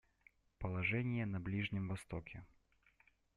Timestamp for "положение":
0.57-1.27